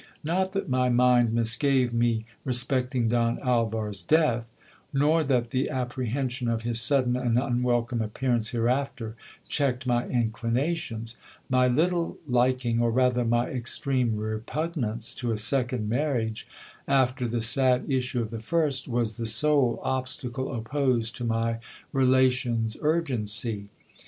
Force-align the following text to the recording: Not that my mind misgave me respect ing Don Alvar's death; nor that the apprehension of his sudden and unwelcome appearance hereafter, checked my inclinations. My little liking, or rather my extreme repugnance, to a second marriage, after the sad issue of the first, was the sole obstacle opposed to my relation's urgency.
Not 0.23 0.53
that 0.53 0.67
my 0.67 0.89
mind 0.89 1.31
misgave 1.31 1.93
me 1.93 2.25
respect 2.43 2.95
ing 2.95 3.07
Don 3.07 3.37
Alvar's 3.37 4.01
death; 4.01 4.51
nor 4.91 5.23
that 5.23 5.51
the 5.51 5.69
apprehension 5.69 6.47
of 6.49 6.63
his 6.63 6.81
sudden 6.81 7.15
and 7.15 7.37
unwelcome 7.37 8.01
appearance 8.01 8.49
hereafter, 8.49 9.15
checked 9.47 9.85
my 9.85 10.07
inclinations. 10.07 11.17
My 11.49 11.67
little 11.67 12.17
liking, 12.27 12.81
or 12.81 12.89
rather 12.89 13.23
my 13.23 13.49
extreme 13.49 14.15
repugnance, 14.17 15.13
to 15.13 15.31
a 15.31 15.37
second 15.37 15.87
marriage, 15.87 16.47
after 16.87 17.27
the 17.27 17.39
sad 17.39 17.85
issue 17.87 18.23
of 18.23 18.31
the 18.31 18.39
first, 18.39 18.87
was 18.87 19.17
the 19.17 19.27
sole 19.27 19.79
obstacle 19.83 20.51
opposed 20.55 21.15
to 21.17 21.23
my 21.23 21.59
relation's 21.93 22.75
urgency. 22.81 23.69